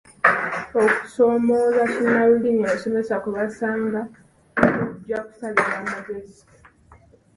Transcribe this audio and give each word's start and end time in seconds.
Okusoomooza 0.83 1.83
kinnalulimi 1.93 2.61
abasomesa 2.65 3.13
kwe 3.21 3.31
basanga 3.37 4.01
kujja 4.57 5.17
kusalirwa 5.25 5.73
amagezi. 5.81 6.41